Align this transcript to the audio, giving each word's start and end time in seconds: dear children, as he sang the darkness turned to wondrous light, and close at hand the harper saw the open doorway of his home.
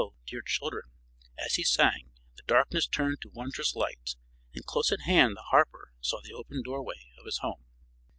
dear 0.25 0.41
children, 0.41 0.81
as 1.37 1.53
he 1.53 1.63
sang 1.63 2.09
the 2.35 2.41
darkness 2.47 2.87
turned 2.87 3.19
to 3.21 3.29
wondrous 3.29 3.75
light, 3.75 4.15
and 4.51 4.65
close 4.65 4.91
at 4.91 5.01
hand 5.01 5.37
the 5.37 5.45
harper 5.51 5.91
saw 6.01 6.19
the 6.23 6.33
open 6.33 6.63
doorway 6.63 7.05
of 7.19 7.25
his 7.27 7.37
home. 7.43 7.65